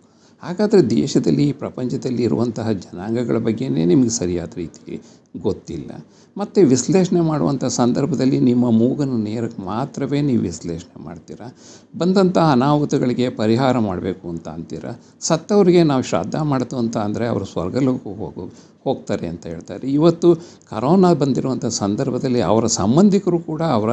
ಹಾಗಾದರೆ 0.43 0.81
ದೇಶದಲ್ಲಿ, 0.89 1.51
ಪ್ರಪಂಚದಲ್ಲಿ 1.51 2.23
ಇರುವಂತಹ 2.23 2.71
ಜನಾಂಗಗಳ 2.85 3.37
ಬಗ್ಗೆನೇ 3.37 3.85
ನಿಮಗೆ 3.85 4.13
ಸರಿಯಾದ 4.21 4.53
ರೀತಿ 4.55 5.01
ಗೊತ್ತಿಲ್ಲ. 5.35 5.91
ಮತ್ತು 6.37 6.61
ವಿಶ್ಲೇಷಣೆ 6.61 7.21
ಮಾಡುವಂಥ 7.21 7.65
ಸಂದರ್ಭದಲ್ಲಿ 7.65 8.39
ನಿಮ್ಮ 8.39 8.65
ಮೂಗನ್ನು 8.71 9.17
ನೇರಕ್ಕೆ 9.17 9.61
ಮಾತ್ರವೇ 9.61 10.21
ನೀವು 10.21 10.41
ವಿಶ್ಲೇಷಣೆ 10.41 11.03
ಮಾಡ್ತೀರಾ? 11.03 11.47
ಬಂದಂತಹ 11.97 12.51
ಅನಾಹುತಗಳಿಗೆ 12.51 13.29
ಪರಿಹಾರ 13.29 13.79
ಮಾಡಬೇಕು 13.79 14.29
ಅಂತ 14.29 14.47
ಅಂತೀರ? 14.47 14.85
ಸತ್ತವರಿಗೆ 15.21 15.83
ನಾವು 15.83 16.03
ಶ್ರದ್ಧಾ 16.03 16.43
ಮಾಡ್ತು 16.43 16.77
ಅಂತ 16.77 16.97
ಅಂದರೆ 16.97 17.27
ಅವರು 17.27 17.45
ಸ್ವರ್ಗಲೋಕಕ್ಕೆ 17.45 18.13
ಹೋಗು, 18.21 18.45
ಹೋಗ್ತಾರೆ 18.85 19.27
ಅಂತ 19.27 19.45
ಹೇಳ್ತಾರೆ. 19.45 19.87
ಇವತ್ತು 19.87 20.29
ಕರೋನಾ 20.69 21.13
ಬಂದಿರುವಂಥ 21.13 21.65
ಸಂದರ್ಭದಲ್ಲಿ 21.65 22.41
ಅವರ 22.41 22.65
ಸಂಬಂಧಿಕರು 22.65 23.39
ಕೂಡ 23.39 23.61
ಅವರ 23.61 23.91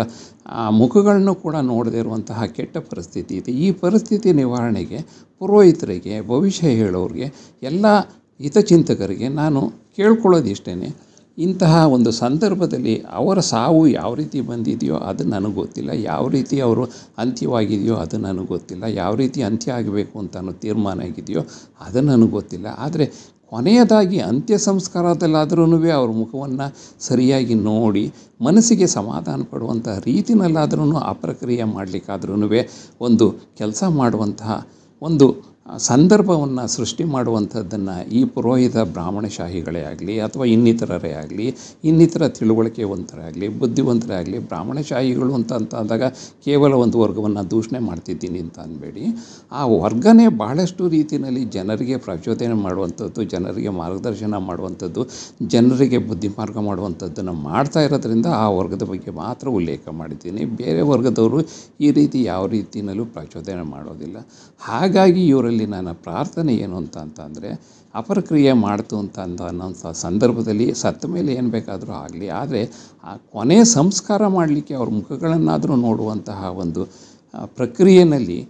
ಮುಖಗಳನ್ನು 0.70 1.34
ಕೂಡ 1.34 1.56
ನೋಡದೇ 1.56 1.98
ಇರುವಂತಹ 1.98 2.44
ಕೆಟ್ಟ 2.44 2.76
ಪರಿಸ್ಥಿತಿ 2.76 3.34
ಇದೆ. 3.34 3.52
ಈ 3.52 3.70
ಪರಿಸ್ಥಿತಿ 3.70 4.32
ನಿವಾರಣೆಗೆ 4.32 5.00
ಪುರೋಹಿತರಿಗೆ, 5.38 6.26
ಭವಿಷ್ಯ 6.28 6.68
ಹೇಳೋರಿಗೆ, 6.68 7.56
ಎಲ್ಲ 7.62 7.86
ಹಿತಚಿಂತಕರಿಗೆ 8.40 9.28
ನಾನು 9.28 9.60
ಕೇಳ್ಕೊಳ್ಳೋದು 9.96 10.48
ಇಷ್ಟೇ 10.48 10.74
ಇಂತಹ 11.46 11.74
ಒಂದು 11.96 12.10
ಸಂದರ್ಭದಲ್ಲಿ 12.22 12.94
ಅವರ 13.12 13.38
ಸಾವು 13.52 13.82
ಯಾವ 14.00 14.10
ರೀತಿ 14.14 14.40
ಬಂದಿದೆಯೋ 14.40 14.96
ಅದು 15.10 15.24
ನನಗೆ 15.24 15.54
ಗೊತ್ತಿಲ್ಲ. 15.54 15.90
ಯಾವ 16.10 16.24
ರೀತಿ 16.28 16.56
ಅವರು 16.60 16.84
ಅಂತ್ಯವಾಗಿದೆಯೋ 17.18 17.96
ಅದು 17.96 18.18
ನನಗೆ 18.18 18.46
ಗೊತ್ತಿಲ್ಲ. 18.46 18.84
ಯಾವ 19.02 19.12
ರೀತಿ 19.14 19.42
ಅಂತ್ಯ 19.42 19.72
ಆಗಬೇಕು 19.72 20.16
ಅಂತ 20.18 20.36
ಅನ್ನೋ 20.36 20.54
ತೀರ್ಮಾನ 20.64 21.00
ಆಗಿದೆಯೋ 21.00 21.42
ಅದು 21.86 22.00
ನನಗೆ 22.00 22.30
ಗೊತ್ತಿಲ್ಲ. 22.30 22.66
ಆದರೆ 22.78 23.06
ಕೊನೆಯದಾಗಿ 23.52 24.18
ಅಂತ್ಯ 24.30 24.56
ಸಂಸ್ಕಾರದಲ್ಲಾದ್ರೂ 24.58 25.62
ಅವ್ರ 25.98 26.10
ಮುಖವನ್ನು 26.18 26.66
ಸರಿಯಾಗಿ 27.00 27.54
ನೋಡಿ, 27.70 28.04
ಮನಸ್ಸಿಗೆ 28.40 28.86
ಸಮಾಧಾನ 28.98 29.40
ಪಡುವಂಥ 29.52 29.88
ರೀತಿನಲ್ಲಾದ್ರೂ 30.04 30.84
ಆ 31.10 31.12
ಪ್ರಕ್ರಿಯೆ 31.24 31.64
ಮಾಡಲಿಕ್ಕಾದ್ರೂ 31.76 32.34
ಒಂದು 33.08 33.28
ಕೆಲಸ 33.58 33.82
ಮಾಡುವಂತಹ 34.00 34.52
ಒಂದು 35.02 35.26
ಸಂದರ್ಭವನ್ನು 35.78 36.68
ಸೃಷ್ಟಿ 36.68 37.04
ಮಾಡುವಂಥದ್ದನ್ನು 37.04 38.10
ಈ 38.10 38.24
ಪುರೋಹಿತ 38.24 38.76
ಬ್ರಾಹ್ಮಣಶಾಹಿಗಳೇ 38.76 39.82
ಆಗಲಿ 39.82 40.20
ಅಥವಾ 40.20 40.44
ಇನ್ನಿತರರೇ 40.44 41.12
ಆಗಲಿ, 41.12 41.56
ಇನ್ನಿತರ 41.84 42.28
ತಿಳುವಳಿಕೆವಂತರೇ 42.28 43.22
ಆಗಲಿ 43.22 43.48
ಬುದ್ಧಿವಂತರೇ 43.48 44.14
ಆಗಲಿ 44.14 44.38
ಬ್ರಾಹ್ಮಣಶಾಹಿಗಳು 44.38 45.34
ಅಂತ 45.34 45.52
ಅಂತ 45.52 45.74
ಅಂದಾಗ 45.74 46.02
ಕೇವಲ 46.44 46.72
ಒಂದು 46.74 46.98
ವರ್ಗವನ್ನು 46.98 47.50
ದೂಷಣೆ 47.50 47.78
ಮಾಡ್ತಿದ್ದೀನಿ 47.78 48.38
ಅಂತ 48.38 48.58
ಅನ್ಬೇಡಿ. 48.58 49.04
ಆ 49.52 49.66
ವರ್ಗನೇ 49.66 50.28
ಭಾಳಷ್ಟು 50.28 50.88
ರೀತಿಯಲ್ಲಿ 50.88 51.44
ಜನರಿಗೆ 51.44 51.96
ಪ್ರಚೋದನೆ 51.96 52.54
ಮಾಡುವಂಥದ್ದು, 52.54 53.24
ಜನರಿಗೆ 53.24 53.68
ಮಾರ್ಗದರ್ಶನ 53.68 54.36
ಮಾಡುವಂಥದ್ದು, 54.36 55.08
ಜನರಿಗೆ 55.46 55.98
ಬುದ್ಧಿ 55.98 56.28
ಮಾರ್ಗ 56.28 56.58
ಮಾಡುವಂಥದ್ದನ್ನು 56.58 57.32
ಮಾಡ್ತಾ 57.32 57.80
ಇರೋದ್ರಿಂದ 57.80 58.26
ಆ 58.26 58.48
ವರ್ಗದ 58.48 58.82
ಬಗ್ಗೆ 58.82 59.10
ಮಾತ್ರ 59.10 59.48
ಉಲ್ಲೇಖ 59.48 59.88
ಮಾಡಿದ್ದೀನಿ. 59.88 60.44
ಬೇರೆ 60.44 60.80
ವರ್ಗದವರು 60.80 61.40
ಈ 61.80 61.90
ರೀತಿ 61.90 62.22
ಯಾವ 62.22 62.46
ರೀತಿಯಲ್ಲೂ 62.46 63.04
ಪ್ರಚೋದನೆ 63.04 63.62
ಮಾಡೋದಿಲ್ಲ. 63.62 64.16
ಹಾಗಾಗಿ 64.60 65.26
ಇವರಲ್ಲಿ 65.26 65.59
ನನ್ನ 65.74 65.90
ಪ್ರಾರ್ಥನೆ 66.06 66.54
ಏನು 66.64 66.76
ಅಂತ 66.82 66.96
ಅಂತಂದರೆ 67.06 67.50
ಅಪರಕ್ರಿಯೆ 67.94 68.52
ಮಾಡ್ತು 68.66 68.96
ಅಂತ 69.02 69.18
ಅನ್ನೋಂಥ 69.50 69.92
ಸಂದರ್ಭದಲ್ಲಿ 70.04 70.66
ಸತ್ತ 70.82 71.06
ಮೇಲೆ 71.14 71.30
ಏನು 71.38 71.50
ಬೇಕಾದರೂ 71.56 71.92
ಆಗಲಿ. 72.04 72.26
ಆದರೆ 72.40 72.60
ಆ 73.04 73.14
ಕೊನೆ 73.34 73.58
ಸಂಸ್ಕಾರ 73.76 74.22
ಮಾಡಲಿಕ್ಕೆ 74.38 74.74
ಅವ್ರ 74.80 74.90
ಮುಖಗಳನ್ನಾದರೂ 75.00 75.76
ನೋಡುವಂತಹ 75.88 76.50
ಒಂದು 76.64 76.82
ಪ್ರಕ್ರಿಯೆಯಲ್ಲಿ 77.58 78.40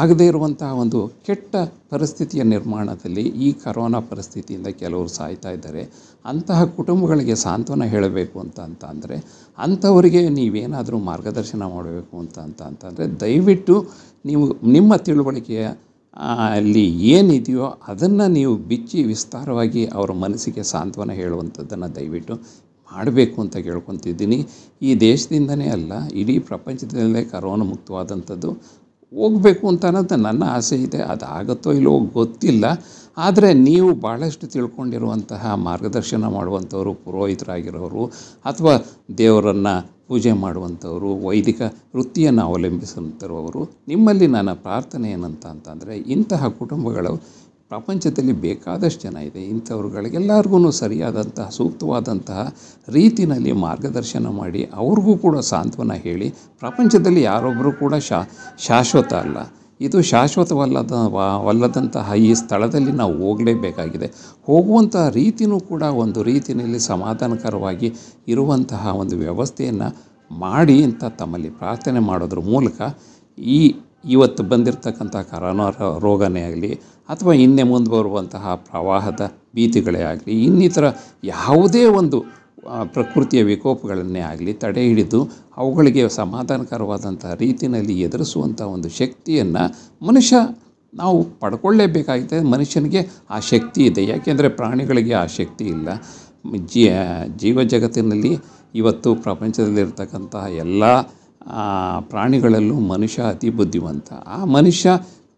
ಆಗದೇ 0.00 0.24
ಇರುವಂತಹ 0.30 0.70
ಒಂದು 0.82 0.98
ಕೆಟ್ಟ 1.26 1.54
ಪರಿಸ್ಥಿತಿಯ 1.92 2.42
ನಿರ್ಮಾಣದಲ್ಲಿ 2.52 3.24
ಈ 3.46 3.48
ಕರೋನಾ 3.62 4.00
ಪರಿಸ್ಥಿತಿಯಿಂದ 4.10 4.68
ಕೆಲವರು 4.80 5.10
ಸಾಯ್ತಾ 5.18 5.50
ಇದ್ದಾರೆ. 5.56 5.82
ಅಂತಹ 6.24 6.60
ಕುಟುಂಬಗಳಿಗೆ 6.78 7.34
ಸಾಂತ್ವನ 7.44 7.84
ಹೇಳಬೇಕು 7.94 8.36
ಅಂತ 8.44 8.58
ಅಂತ 8.68 8.82
ಅಂದರೆ, 8.84 9.16
ಅಂಥವರಿಗೆ 9.58 10.22
ನೀವೇನಾದರೂ 10.38 10.98
ಮಾರ್ಗದರ್ಶನ 11.10 11.62
ಮಾಡಬೇಕು 11.76 12.14
ಅಂತ 12.22 12.38
ಅಂತ 12.48 12.62
ಅಂತಂದರೆ 12.70 13.06
ದಯವಿಟ್ಟು 13.24 13.76
ನೀವು 14.24 14.44
ನಿಮ್ಮ 14.76 14.92
ತಿಳುವಳಿಕೆಯ 15.08 15.64
ಅಲ್ಲಿ 16.16 16.84
ಏನಿದೆಯೋ 16.98 17.66
ಅದನ್ನು 17.88 18.26
ನೀವು 18.26 18.56
ಬಿಚ್ಚಿ 18.56 19.02
ವಿಸ್ತಾರವಾಗಿ 19.02 19.86
ಅವರ 19.86 20.12
ಮನಸ್ಸಿಗೆ 20.12 20.62
ಸಾಂತ್ವನ 20.62 21.10
ಹೇಳುವಂಥದ್ದನ್ನು 21.10 21.96
ದಯವಿಟ್ಟು 21.96 22.34
ಮಾಡಬೇಕು 22.92 23.40
ಅಂತ 23.40 23.56
ಕೇಳ್ಕೊತಿದ್ದೀನಿ. 23.56 24.46
ಈ 24.82 24.94
ದೇಶದಿಂದನೇ 24.94 25.68
ಅಲ್ಲ, 25.68 25.92
ಇಡೀ 26.14 26.38
ಪ್ರಪಂಚದಲ್ಲೇ 26.38 27.24
ಕರೋನಾ 27.24 27.64
ಮುಕ್ತವಾದಂಥದ್ದು 27.64 28.50
ಹೋಗಬೇಕು 29.12 29.68
ಅಂತ 29.68 29.84
ಅನ್ನೋದು 29.84 30.16
ನನ್ನ 30.16 30.42
ಆಸೆ 30.46 30.76
ಇದೆ. 30.76 30.98
ಅದು 30.98 31.24
ಆಗುತ್ತೋ 31.24 31.72
ಇಲ್ಲವೋ 31.72 31.98
ಗೊತ್ತಿಲ್ಲ. 31.98 32.64
ಆದರೆ 33.16 33.52
ನೀವು 33.52 33.94
ಭಾಳಷ್ಟು 33.94 34.46
ತಿಳ್ಕೊಂಡಿರುವಂತಹ 34.46 35.54
ಮಾರ್ಗದರ್ಶನ 35.54 36.26
ಮಾಡುವಂಥವರು, 36.26 36.94
ಪುರೋಹಿತರಾಗಿರೋರು, 36.94 38.06
ಅಥವಾ 38.44 38.74
ದೇವರನ್ನು 39.18 39.95
ಪೂಜೆ 40.08 40.32
ಮಾಡುವಂಥವರು, 40.32 41.26
ವೈದಿಕ 41.26 41.62
ವೃತ್ತಿಯನ್ನು 41.96 42.42
ಅವಲಂಬಿಸುವಂಥವರು 42.42 43.70
ನಿಮ್ಮಲ್ಲಿ 43.88 44.26
ನನ್ನ 44.26 44.52
ಪ್ರಾರ್ಥನೆ 44.52 45.10
ಏನಂತ 45.10 45.46
ಅಂತಂದರೆ, 45.46 45.96
ಇಂತಹ 45.96 46.48
ಕುಟುಂಬಗಳು 46.48 47.46
ಪ್ರಪಂಚದಲ್ಲಿ 47.68 48.32
ಬೇಕಾದಷ್ಟು 48.32 49.02
ಜನ 49.02 49.16
ಇದೆ. 49.16 49.42
ಇಂಥವ್ರುಗಳಿಗೆಲ್ಲರಿಗೂ 49.42 50.70
ಸರಿಯಾದಂತಹ, 50.70 51.48
ಸೂಕ್ತವಾದಂತಹ 51.48 52.54
ರೀತಿಯಲ್ಲಿ 52.88 53.52
ಮಾರ್ಗದರ್ಶನ 53.52 54.26
ಮಾಡಿ, 54.28 54.70
ಅವ್ರಿಗೂ 54.74 55.16
ಕೂಡ 55.16 55.38
ಸಾಂತ್ವನ 55.38 55.92
ಹೇಳಿ, 55.92 56.30
ಪ್ರಪಂಚದಲ್ಲಿ 56.58 57.22
ಯಾರೊಬ್ಬರು 57.22 57.72
ಕೂಡ 57.72 57.94
ಶಾಶ್ವತ 58.58 59.14
ಅಲ್ಲ. 59.14 59.36
ಇದು 59.80 59.98
ಶಾಶ್ವತವಲ್ಲದ 60.02 60.92
ವಲ್ಲದಂತಹ 61.46 62.14
ಈ 62.18 62.30
ಸ್ಥಳದಲ್ಲಿ 62.34 62.92
ನಾವು 62.92 63.14
ಹೋಗಲೇಬೇಕಾಗಿದೆ. 63.22 64.08
ಹೋಗುವಂತಹ 64.48 65.06
ರೀತಿಯೂ 65.10 65.58
ಕೂಡ 65.60 65.82
ಒಂದು 66.02 66.20
ರೀತಿಯಲ್ಲಿ 66.22 66.80
ಸಮಾಧಾನಕರವಾಗಿ 66.84 67.88
ಇರುವಂತಹ 68.26 68.94
ಒಂದು 68.96 69.16
ವ್ಯವಸ್ಥೆಯನ್ನು 69.16 69.88
ಮಾಡಿ 70.30 70.76
ಅಂತ 70.84 71.04
ತಮ್ಮಲ್ಲಿ 71.18 71.50
ಪ್ರಾರ್ಥನೆ 71.58 72.00
ಮಾಡೋದ್ರ 72.00 72.40
ಮೂಲಕ 72.46 72.80
ಈ 73.38 73.60
ಇವತ್ತು 74.04 74.42
ಬಂದಿರತಕ್ಕಂಥ 74.42 75.16
ಕರೋನಾ 75.30 75.66
ರೋಗನೇ 75.98 76.42
ಆಗಲಿ 76.42 76.70
ಅಥವಾ 77.08 77.32
ಇನ್ನೇ 77.34 77.64
ಮುಂದೆ 77.64 77.90
ಬರುವಂತಹ 77.90 78.54
ಪ್ರವಾಹದ 78.68 79.22
ಭೀತಿಗಳೇ 79.54 80.02
ಆಗಲಿ 80.02 80.34
ಇನ್ನಿತರ 80.44 80.86
ಯಾವುದೇ 81.24 81.84
ಒಂದು 81.94 82.18
ಪ್ರಕೃತಿಯ 82.84 83.42
ವಿಕೋಪಗಳನ್ನೇ 83.42 84.20
ಆಗಲಿ, 84.20 84.52
ತಡೆ 84.52 84.82
ಹಿಡಿದು 84.82 85.20
ಅವುಗಳಿಗೆ 85.56 86.08
ಸಮಾಧಾನಕರವಾದಂಥ 86.08 87.24
ರೀತಿಯಲ್ಲಿ 87.38 88.00
ಎದುರಿಸುವಂಥ 88.00 88.60
ಒಂದು 88.62 88.88
ಶಕ್ತಿಯನ್ನು 88.88 89.64
ಮನುಷ್ಯ 90.06 90.36
ನಾವು 90.94 91.18
ಪಡ್ಕೊಳ್ಳೇಬೇಕಾಗಿದೆ. 91.40 92.40
ಮನುಷ್ಯನಿಗೆ 92.40 93.00
ಆ 93.30 93.40
ಶಕ್ತಿ 93.40 93.84
ಇದೆ. 93.84 94.04
ಯಾಕೆಂದರೆ 94.04 94.48
ಪ್ರಾಣಿಗಳಿಗೆ 94.48 95.14
ಆ 95.14 95.26
ಶಕ್ತಿ 95.26 95.64
ಇಲ್ಲ. 95.64 95.88
ಜೀ, 96.66 96.82
ಜೀವ 97.36 97.62
ಜಗತ್ತಿನಲ್ಲಿ 97.62 98.32
ಇವತ್ತು 98.74 99.14
ಪ್ರಪಂಚದಲ್ಲಿರ್ತಕ್ಕಂತಹ 99.14 100.46
ಎಲ್ಲ 100.56 100.84
ಪ್ರಾಣಿಗಳಲ್ಲೂ 102.00 102.74
ಮನುಷ್ಯ 102.74 103.22
ಅತಿ 103.22 103.50
ಬುದ್ಧಿವಂತ. 103.50 104.12
ಆ 104.12 104.44
ಮನುಷ್ಯ 104.44 104.90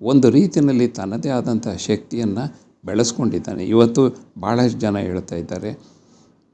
ಒಂದು 0.02 0.30
ರೀತಿಯಲ್ಲಿ 0.30 0.88
ತನ್ನದೇ 0.88 1.28
ಆದಂಥ 1.28 1.68
ಶಕ್ತಿಯನ್ನು 1.68 2.44
ಬೆಳೆಸ್ಕೊಂಡಿದ್ದಾನೆ. 2.85 3.64
ಇವತ್ತು 3.64 4.02
ಭಾಳಷ್ಟು 4.40 4.78
ಜನ 4.78 4.99
ಹೇಳ್ತಾ 4.99 5.37
ಇದ್ದಾರೆ 5.37 5.70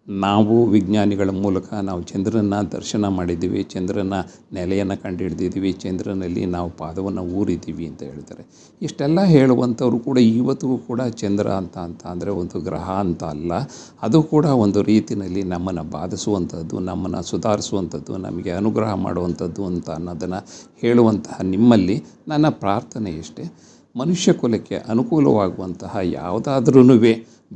ನಾವು 0.09 0.67
ವಿಜ್ಞಾನಿಗಳ 0.67 1.31
ಮೂಲಕ 1.31 1.69
ನಾವು 1.75 2.03
ಚಂದ್ರನ 2.03 2.61
ದರ್ಶನ 2.73 3.09
ಮಾಡಿದ್ದೀವಿ, 3.09 3.63
ಚಂದ್ರನ 3.63 4.15
ನೆಲೆಯನ್ನು 4.53 5.03
ಕಂಡುಹಿಡ್ದಿದ್ದೀವಿ 5.03 5.73
ಚಂದ್ರನಲ್ಲಿ 5.73 6.45
ನಾವು 6.47 6.71
ಪಾದವನ್ನು 6.71 7.23
ಊರಿದ್ದೀವಿ 7.23 7.87
ಅಂತ 7.87 8.03
ಹೇಳ್ತಾರೆ. 8.03 8.45
ಇಷ್ಟೆಲ್ಲ 8.83 9.21
ಹೇಳುವಂಥವ್ರು 9.25 9.99
ಕೂಡ 9.99 10.19
ಇವತ್ತಿಗೂ 10.19 10.77
ಕೂಡ 10.79 11.01
ಚಂದ್ರ 11.23 11.49
ಅಂತ 11.49 11.79
ಅಂತ 11.79 12.07
ಅಂದರೆ 12.07 12.31
ಒಂದು 12.31 12.61
ಗ್ರಹ 12.61 12.89
ಅಂತ 13.05 13.25
ಅಲ್ಲ. 13.25 13.53
ಅದು 14.03 14.23
ಕೂಡ 14.23 14.47
ಒಂದು 14.65 14.83
ರೀತಿಯಲ್ಲಿ 14.83 15.43
ನಮ್ಮನ್ನು 15.43 15.85
ಬಾಧಿಸುವಂಥದ್ದು, 15.91 16.79
ನಮ್ಮನ್ನು 16.81 17.23
ಸುಧಾರಿಸುವಂಥದ್ದು, 17.23 18.17
ನಮಗೆ 18.17 18.51
ಅನುಗ್ರಹ 18.51 18.95
ಮಾಡುವಂಥದ್ದು 18.95 19.65
ಅಂತ 19.65 19.91
ಅನ್ನೋದನ್ನು 19.91 20.41
ಹೇಳುವಂತಹ 20.83 21.39
ನಿಮ್ಮಲ್ಲಿ 21.43 22.03
ನನ್ನ 22.29 22.49
ಪ್ರಾರ್ಥನೆ 22.49 23.11
ಇಷ್ಟೇ 23.11 23.45
ಮನುಷ್ಯ 23.97 24.33
ಕುಲಕ್ಕೆ 24.33 24.77
ಅನುಕೂಲವಾಗುವಂತಹ 24.89 25.97
ಯಾವುದಾದ್ರೂ 26.03 26.83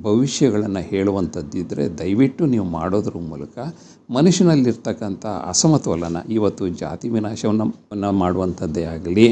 ಭವಿಷ್ಯಗಳನ್ನು 0.02 0.80
ಹೇಳುವಂಥದ್ದಿದ್ದರೆ 0.80 1.84
ದಯವಿಟ್ಟು 1.98 2.46
ನೀವು 2.46 2.64
ಮಾಡೋದ್ರ 2.64 3.14
ಮೂಲಕ 3.28 3.58
ಮನುಷ್ಯನಲ್ಲಿರ್ತಕ್ಕಂಥ 4.10 5.24
ಅಸಮತೋಲನ 5.26 6.16
ಇವತ್ತು 6.30 6.68
ಜಾತಿ 6.82 7.08
ವಿನಾಶವನ್ನು 7.08 8.12
ಮಾಡುವಂಥದ್ದೇ 8.12 8.84
ಆಗಲಿ 8.84 9.26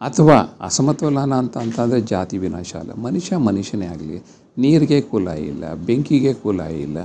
ಅಥವಾ 0.00 0.36
ಅಸಮತೋಲನ 0.60 1.32
ಅಂತ 1.34 1.56
ಅಂತಂದರೆ 1.58 2.00
ಜಾತಿ 2.00 2.38
ವಿನಾಶ 2.38 2.70
ಅಲ್ಲ. 2.74 2.92
ಮನುಷ್ಯ 3.02 3.36
ಮನುಷ್ಯನೇ 3.36 3.86
ಆಗಲಿ. 3.86 4.18
ನೀರಿಗೆ 4.58 5.00
ಕುಲ 5.00 5.28
ಇಲ್ಲ, 5.28 5.74
ಬೆಂಕಿಗೆ 5.86 6.32
ಕುಲ 6.34 6.60
ಇಲ್ಲ 6.60 6.98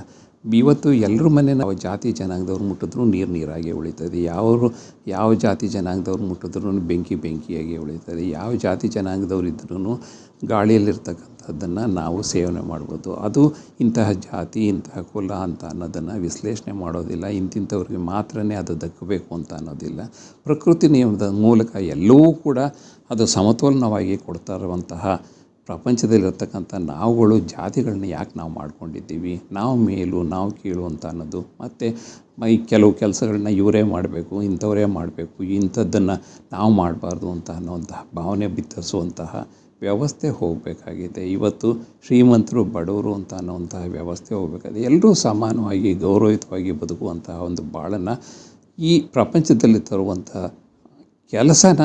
ಇವತ್ತು 0.53 0.93
ಎಲ್ಲರ 0.93 1.27
ಮನೆ 1.27 1.53
ನಾವು 1.53 1.73
ಜಾತಿ 1.73 2.11
ಜನಾಂಗದವ್ರು 2.11 2.63
ಮುಟ್ಟಿದ್ರು 2.63 3.05
ನೀರು 3.05 3.31
ನೀರಾಗೆ 3.31 3.71
ಉಳಿತದೆ. 3.71 4.23
ಯಾವರು, 4.23 4.73
ಯಾವ 5.07 5.33
ಜಾತಿ 5.33 5.67
ಜನಾಂಗದವ್ರು 5.67 6.23
ಮುಟ್ಟಿದ್ರು 6.23 6.71
ಬೆಂಕಿ 6.71 7.15
ಬೆಂಕಿಯಾಗಿ 7.15 7.77
ಉಳಿತದೆ. 7.77 8.29
ಯಾವ 8.29 8.53
ಜಾತಿ 8.53 8.87
ಜನಾಂಗದವ್ರು 8.87 9.47
ಇದ್ರೂ 9.47 10.01
ಗಾಳಿಯಲ್ಲಿರ್ತಕ್ಕಂಥದ್ದನ್ನು 10.45 11.85
ನಾವು 11.85 12.21
ಸೇವನೆ 12.21 12.61
ಮಾಡ್ಬೋದು. 12.61 13.15
ಅದು 13.15 13.53
ಇಂತಹ 13.81 14.11
ಜಾತಿ, 14.11 14.67
ಇಂತಹ 14.67 15.01
ಕುಲ 15.01 15.31
ಅಂತ 15.31 15.65
ಅನ್ನೋದನ್ನು 15.65 16.21
ವಿಶ್ಲೇಷಣೆ 16.21 16.71
ಮಾಡೋದಿಲ್ಲ. 16.71 17.25
ಇಂತಿಂಥವ್ರಿಗೆ 17.25 17.97
ಮಾತ್ರನೇ 17.97 18.55
ಅದು 18.55 18.81
ದಕ್ಕಬೇಕು 18.81 19.35
ಅಂತ 19.35 19.53
ಅನ್ನೋದಿಲ್ಲ. 19.53 19.99
ಪ್ರಕೃತಿ 20.43 20.87
ನಿಯಮದ 20.87 21.21
ಮೂಲಕ 21.21 21.75
ಎಲ್ಲವೂ 21.75 22.33
ಕೂಡ 22.33 22.59
ಅದು 23.09 23.25
ಸಮತೋಲನವಾಗಿ 23.25 24.17
ಕೊಡ್ತಾ 24.17 24.55
ಇರುವಂತಹ 24.55 25.23
ಪ್ರಪಂಚದಲ್ಲಿರ್ತಕ್ಕಂಥ 25.67 26.73
ನಾವುಗಳು, 26.75 27.39
ಜಾತಿಗಳನ್ನ 27.39 28.03
ಯಾಕೆ 28.03 28.33
ನಾವು 28.37 28.51
ಮಾಡ್ಕೊಂಡಿದ್ದೀವಿ? 28.51 29.41
ನಾವು 29.51 29.75
ಮೇಲು, 29.77 30.23
ನಾವು 30.23 30.51
ಕೀಳು 30.51 30.85
ಅಂತ 30.85 31.05
ಅನ್ನೋದು. 31.05 31.41
ಮತ್ತು 31.61 31.87
ಈ 32.47 32.57
ಕೆಲವು 32.57 32.93
ಕೆಲಸಗಳನ್ನ 32.93 33.47
ಇವರೇ 33.47 33.83
ಮಾಡಬೇಕು, 33.83 34.43
ಇಂಥವರೇ 34.43 34.85
ಮಾಡಬೇಕು, 34.85 35.43
ಇಂಥದ್ದನ್ನು 35.43 36.15
ನಾವು 36.51 36.71
ಮಾಡಬಾರ್ದು 36.73 37.31
ಅಂತ 37.31 37.51
ಅನ್ನುವಂತಹ 37.51 38.07
ಭಾವನೆ 38.15 38.47
ಬಿತ್ತರಿಸುವಂತಹ 38.47 39.47
ವ್ಯವಸ್ಥೆ 39.81 40.29
ಹೋಗಬೇಕಾಗಿದೆ. 40.29 41.31
ಇವತ್ತು 41.31 41.73
ಶ್ರೀಮಂತರು, 42.05 42.63
ಬಡವರು 42.63 43.13
ಅಂತ 43.13 43.33
ಅನ್ನೋವಂತಹ 43.33 43.83
ವ್ಯವಸ್ಥೆ 43.87 44.35
ಹೋಗಬೇಕಾಗಿದೆ. 44.35 44.81
ಎಲ್ಲರೂ 44.81 45.13
ಸಮಾನವಾಗಿ, 45.13 45.93
ಗೌರವಯುತವಾಗಿ 45.93 46.71
ಬದುಕುವಂತಹ 46.71 47.43
ಒಂದು 47.43 47.63
ಬಾಳನ್ನು 47.71 48.15
ಈ 48.79 48.99
ಪ್ರಪಂಚದಲ್ಲಿ 48.99 49.79
ತರುವಂತಹ 49.79 50.53
ಕೆಲಸನ 51.31 51.79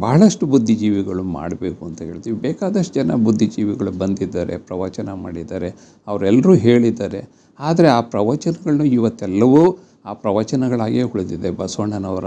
ಭಾಳಷ್ಟು 0.00 0.46
ಬುದ್ಧಿಜೀವಿಗಳು 0.46 1.22
ಮಾಡಬೇಕು 1.22 1.82
ಅಂತ 1.84 2.02
ಹೇಳ್ತೀವಿ. 2.02 2.36
ಬೇಕಾದಷ್ಟು 2.40 2.94
ಜನ 2.94 3.14
ಬುದ್ಧಿಜೀವಿಗಳು 3.24 3.90
ಬಂದಿದ್ದಾರೆ, 3.90 4.54
ಪ್ರವಚನ 4.58 5.12
ಮಾಡಿದ್ದಾರೆ, 5.12 5.68
ಅವರೆಲ್ಲರೂ 6.06 6.54
ಹೇಳಿದ್ದಾರೆ. 6.54 7.20
ಆದರೆ 7.58 7.88
ಆ 7.88 8.00
ಪ್ರವಚನಗಳನ್ನು 8.00 8.84
ಇವತ್ತೆಲ್ಲವೂ 8.84 9.62
ಆ 10.04 10.12
ಪ್ರವಚನಗಳಾಗಿಯೇ 10.14 11.02
ಉಳಿದಿದೆ. 11.02 11.50
ಬಸವಣ್ಣನವರ 11.50 12.24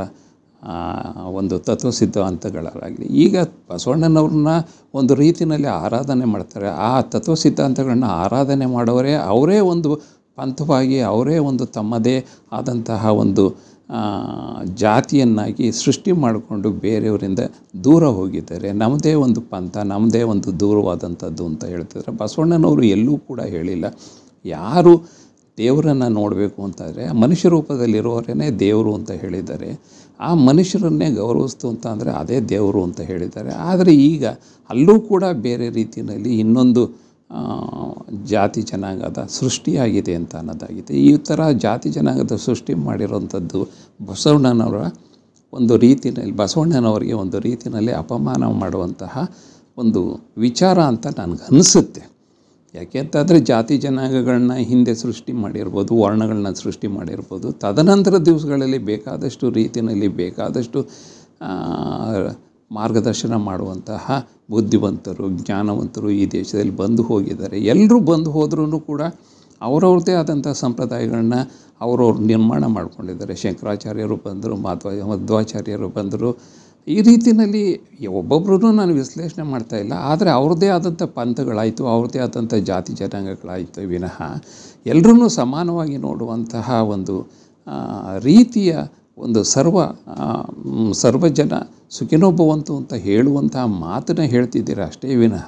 ಒಂದು 1.32 1.60
ತತ್ವ 1.60 1.90
ಸಿದ್ಧಾಂತಗಳಾಗಲಿ 1.90 3.06
ಈಗ 3.26 3.36
ಬಸವಣ್ಣನವ್ರನ್ನ 3.72 4.48
ಒಂದು 4.94 5.14
ರೀತಿಯಲ್ಲಿ 5.16 5.68
ಆರಾಧನೆ 5.68 6.26
ಮಾಡ್ತಾರೆ. 6.26 6.68
ಆ 6.68 7.02
ತತ್ವ 7.02 7.34
ಸಿದ್ಧಾಂತಗಳನ್ನ 7.34 8.08
ಆರಾಧನೆ 8.24 8.66
ಮಾಡೋರೇ 8.66 9.14
ಅವರೇ 9.14 9.60
ಒಂದು 9.74 9.92
ಪಂಥವಾಗಿ, 10.38 11.00
ಅವರೇ 11.00 11.38
ಒಂದು 11.38 11.66
ತಮ್ಮದೇ 11.66 12.18
ಆದಂತಹ 12.52 13.06
ಒಂದು 13.24 13.46
ಜಾತಿಯನ್ನಾಗಿ 14.74 15.72
ಸೃಷ್ಟಿ 15.72 16.12
ಮಾಡಿಕೊಂಡು 16.12 16.72
ಬೇರೆಯವರಿಂದ 16.72 17.42
ದೂರ 17.84 18.04
ಹೋಗಿದ್ದಾರೆ. 18.20 18.72
ನಮ್ಮದೇ 18.72 19.14
ಒಂದು 19.14 19.42
ಪಂಥ 19.42 19.78
ನಮ್ಮದೇ 19.78 20.22
ಒಂದು 20.24 20.60
ದೂರವಾದಂಥದ್ದು 20.60 21.46
ಅಂತ 21.46 21.66
ಹೇಳ್ತಿದ್ರೆ 21.66 22.12
ಬಸವಣ್ಣನವರು 22.18 22.84
ಎಲ್ಲೂ 22.84 23.18
ಕೂಡ 23.18 23.40
ಹೇಳಿಲ್ಲ. 23.42 23.86
ಯಾರು 24.46 24.94
ದೇವರನ್ನು 25.58 26.10
ನೋಡಬೇಕು 26.10 26.64
ಅಂತಾದರೆ 26.64 27.06
ಮನುಷ್ಯ 27.14 27.50
ರೂಪದಲ್ಲಿರೋರೇ 27.50 28.50
ದೇವರು 28.66 28.92
ಅಂತ 28.94 29.12
ಹೇಳಿದ್ದಾರೆ. 29.12 29.70
ಆ 30.20 30.30
ಮನುಷ್ಯರನ್ನೇ 30.34 31.08
ಗೌರವಿಸ್ತು 31.12 31.66
ಅಂತ 31.70 31.88
ಅಂದರೆ 31.88 32.12
ಅದೇ 32.12 32.40
ದೇವರು 32.54 32.84
ಅಂತ 32.84 33.02
ಹೇಳಿದ್ದಾರೆ. 33.02 33.52
ಆದರೆ 33.70 33.94
ಈಗ 34.12 34.26
ಅಲ್ಲೂ 34.70 35.00
ಕೂಡ 35.00 35.24
ಬೇರೆ 35.48 35.70
ರೀತಿಯಲ್ಲಿ 35.70 36.40
ಇನ್ನೊಂದು 36.40 37.09
ಜಾತಿ 38.26 38.62
ಜನಾಂಗದ 38.62 39.20
ಸೃಷ್ಟಿಯಾಗಿದೆ 39.30 40.14
ಅಂತ 40.16 40.34
ಅನ್ನೋದಾಗಿದೆ. 40.36 40.94
ಈ 41.10 41.12
ಥರ 41.28 41.40
ಜಾತಿ 41.66 41.90
ಜನಾಂಗದ 41.90 42.36
ಸೃಷ್ಟಿ 42.46 42.74
ಮಾಡಿರುವಂಥದ್ದು 42.88 43.60
ಬಸವಣ್ಣನವರ 44.06 44.82
ಒಂದು 45.54 45.74
ರೀತಿಯಲ್ಲಿ 45.78 46.36
ಬಸವಣ್ಣನವರಿಗೆ 46.36 47.16
ಒಂದು 47.24 47.38
ರೀತಿಯಲ್ಲಿ 47.40 47.94
ಅಪಮಾನ 48.04 48.44
ಮಾಡುವಂತಹ 48.62 49.14
ಒಂದು 49.78 50.02
ವಿಚಾರ 50.38 50.78
ಅಂತ 50.92 51.08
ನನಗೆ 51.20 51.44
ಅನಿಸುತ್ತೆ. 51.52 52.02
ಯಾಕೆಂತಂದರೆ 52.76 53.38
ಜಾತಿ 53.52 53.76
ಜನಾಂಗಗಳನ್ನ 53.78 54.54
ಹಿಂದೆ 54.72 54.94
ಸೃಷ್ಟಿ 54.96 55.34
ಮಾಡಿರ್ಬೋದು, 55.34 55.92
ವರ್ಣಗಳನ್ನ 56.02 56.50
ಸೃಷ್ಟಿ 56.64 56.88
ಮಾಡಿರ್ಬೋದು. 56.88 57.48
ತದನಂತರ 57.64 58.16
ದಿವಸಗಳಲ್ಲಿ 58.26 58.80
ಬೇಕಾದಷ್ಟು 58.92 59.46
ರೀತಿಯಲ್ಲಿ 59.50 60.10
ಬೇಕಾದಷ್ಟು 60.22 60.82
ಮಾರ್ಗದರ್ಶನ 62.72 63.36
ಮಾಡುವಂತಹ 63.50 64.06
ಬುದ್ಧಿವಂತರು, 64.50 65.26
ಜ್ಞಾನವಂತರು 65.40 66.10
ಈ 66.22 66.24
ದೇಶದಲ್ಲಿ 66.38 66.76
ಬಂದು 66.84 67.04
ಹೋಗಿದ್ದಾರೆ. 67.04 67.58
ಎಲ್ಲರೂ 67.74 68.00
ಬಂದು 68.12 68.32
ಹೋದ್ರೂ 68.38 68.80
ಕೂಡ 68.92 69.02
ಅವರವ್ರದ್ದೇ 69.62 70.14
ಆದಂಥ 70.14 70.48
ಸಂಪ್ರದಾಯಗಳನ್ನ 70.64 71.38
ಅವರವ್ರು 71.82 72.20
ನಿರ್ಮಾಣ 72.32 72.64
ಮಾಡಿಕೊಂಡಿದ್ದಾರೆ. 72.78 73.34
ಶಂಕರಾಚಾರ್ಯರು 73.36 74.18
ಬಂದರು, 74.28 74.56
ಮಾಧ್ವ, 74.66 74.90
ಮಧ್ವಾಚಾರ್ಯರು 75.12 75.90
ಬಂದರು. 75.98 76.30
ಈ 76.88 76.98
ರೀತಿಯಲ್ಲಿ 77.02 77.64
ಒಬ್ಬೊಬ್ಬರೂ 78.20 78.70
ನಾನು 78.80 78.94
ವಿಶ್ಲೇಷಣೆ 78.94 79.46
ಮಾಡ್ತಾ 79.54 79.78
ಇಲ್ಲ, 79.78 79.94
ಆದರೆ 80.12 80.30
ಅವ್ರದ್ದೇ 80.30 80.70
ಆದಂಥ 80.78 81.04
ಪಂಥಗಳಾಯಿತು, 81.18 81.84
ಅವ್ರದ್ದೇ 81.96 82.20
ಆದಂಥ 82.20 82.54
ಜಾತಿ 82.70 82.94
ಜನಾಂಗಗಳಾಯಿತು 82.94 83.82
ವಿನಃ 83.88 84.18
ಎಲ್ಲರನ್ನೂ 84.86 85.28
ಸಮಾನವಾಗಿ 85.42 85.98
ನೋಡುವಂತಹ 86.08 86.70
ಒಂದು 86.96 87.16
ರೀತಿಯ 88.20 88.72
ಒಂದು 89.20 89.44
ಸರ್ವ 89.44 89.78
ಸರ್ವ 90.94 91.28
ಜನ 91.28 91.54
ಸುಖಿನೋಭವಂತು 91.90 92.74
ಅಂತ 92.78 92.94
ಹೇಳುವಂತಹ 92.94 93.64
ಮಾತನ್ನು 93.82 94.26
ಹೇಳ್ತಿದ್ದೀರ 94.26 94.82
ಅಷ್ಟೇ 94.86 95.16
ವಿನಃ, 95.16 95.48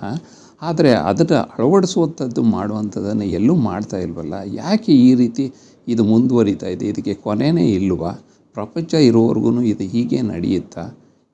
ಆದರೆ 0.62 0.92
ಅದನ್ನು 1.10 1.38
ಅಳವಡಿಸುವಂಥದ್ದು 1.54 2.42
ಮಾಡುವಂಥದ್ದನ್ನು 2.56 3.28
ಎಲ್ಲೂ 3.38 3.56
ಮಾಡ್ತಾ 3.56 3.98
ಇಲ್ವಲ್ಲ? 3.98 4.36
ಯಾಕೆ 4.54 4.92
ಈ 5.08 5.12
ರೀತಿ 5.16 5.46
ಇದು 5.88 6.04
ಮುಂದುವರಿತಾ 6.04 6.68
ಇದೆ? 6.68 6.86
ಇದಕ್ಕೆ 6.88 7.14
ಕೊನೆಯೇ 7.14 7.66
ಇಲ್ವಾ? 7.72 8.12
ಪ್ರಪಂಚ 8.56 8.94
ಇರೋವರೆಗೂ 9.10 9.62
ಇದು 9.62 9.86
ಹೀಗೆ 9.94 10.20
ನಡೆಯುತ್ತಾ? 10.22 10.84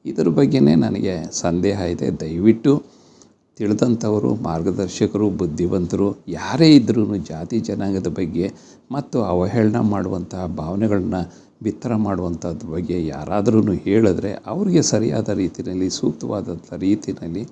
ಇದರ 0.06 0.28
ಬಗ್ಗೆನೇ 0.30 0.76
ನನಗೆ 0.76 1.14
ಸಂದೇಹ 1.40 1.80
ಇದೆ. 1.94 2.08
ದಯವಿಟ್ಟು 2.20 2.74
ತಿಳಿದಂಥವರು, 3.58 4.32
ಮಾರ್ಗದರ್ಶಕರು, 4.44 5.28
ಬುದ್ಧಿವಂತರು, 5.30 6.08
ಯಾರೇ 6.30 6.68
ಇದ್ರೂ 6.76 7.04
ಜಾತಿ 7.32 7.58
ಜನಾಂಗದ 7.60 8.10
ಬಗ್ಗೆ 8.20 8.46
ಮತ್ತು 8.92 9.18
ಅವಹೇಳನ 9.24 9.80
ಮಾಡುವಂತಹ 9.94 10.44
ಭಾವನೆಗಳನ್ನ 10.58 11.20
ಬಿತ್ತರ 11.64 11.96
ಮಾಡುವಂಥದ್ದು 11.96 12.68
ಬಗ್ಗೆ 12.68 13.06
ಯಾರಾದರೂ 13.08 13.74
ಹೇಳಿದ್ರೆ 13.74 14.32
ಅವ್ರಿಗೆ 14.46 14.82
ಸರಿಯಾದ 14.82 15.30
ರೀತಿಯಲ್ಲಿ, 15.30 15.90
ಸೂಕ್ತವಾದಂಥ 15.90 16.74
ರೀತಿಯಲ್ಲಿ 16.74 17.44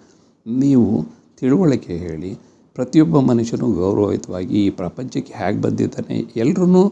ನೀವು 0.48 0.90
ತಿಳುವಳಿಕೆ 1.40 1.98
ಹೇಳಿ, 1.98 2.32
ಪ್ರತಿಯೊಬ್ಬ 2.74 3.20
ಮನುಷ್ಯನೂ 3.20 3.68
ಗೌರವಯುತವಾಗಿ 3.72 4.66
ಈ 4.66 4.70
ಪ್ರಪಂಚಕ್ಕೆ 4.70 5.34
ಹೇಗೆ 5.34 5.62
ಬಂದಿದ್ದಾನೆ 5.62 6.16
ಎಲ್ಲರೂ 6.36 6.84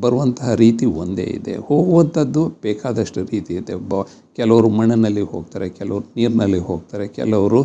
ಬರುವಂತಹ 0.00 0.54
ರೀತಿ 0.54 0.86
ಒಂದೇ 0.86 1.22
ಇದೆ. 1.22 1.56
ಹೋಗುವಂಥದ್ದು 1.56 2.48
ಬೇಕಾದಷ್ಟು 2.62 3.24
ರೀತಿ 3.24 3.54
ಇದೆ. 3.54 3.74
ಬ 3.74 4.02
ಕೆಲವರು 4.36 4.68
ಮಣ್ಣಿನಲ್ಲಿ 4.68 5.20
ಹೋಗ್ತಾರೆ, 5.20 5.68
ಕೆಲವರು 5.68 6.04
ನೀರಿನಲ್ಲಿ 6.16 6.58
ಹೋಗ್ತಾರೆ, 6.58 7.08
ಕೆಲವರು 7.08 7.60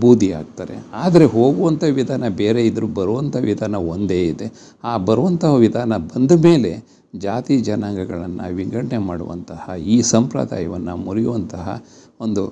ಬೂದಿ 0.00 0.32
ಆಗ್ತಾರೆ. 0.32 0.74
ಆದರೆ 0.94 1.24
ಹೋಗುವಂಥ 1.24 1.84
ವಿಧಾನ 1.84 2.28
ಬೇರೆ 2.28 2.66
ಇದ್ದರೂ 2.66 2.86
ಬರುವಂಥ 2.86 3.36
ವಿಧಾನ 3.36 3.74
ಒಂದೇ 3.74 4.20
ಇದೆ. 4.26 4.46
ಆ 4.84 4.96
ಬರುವಂತಹ 4.96 5.54
ವಿಧಾನ 5.54 5.96
ಬಂದ 5.96 6.32
ಮೇಲೆ 6.44 6.99
ಜಾತಿ 7.14 7.60
ಜನಾಂಗಗಳನ್ನು 7.60 8.54
ವಿಂಗಡಣೆ 8.54 8.98
ಮಾಡುವಂತಹ, 8.98 9.70
ಈ 9.86 10.02
ಸಂಪ್ರದಾಯವನ್ನು 10.02 10.96
ಮುರಿಯುವಂತಹ 10.96 11.84
ಒಂದು 12.20 12.42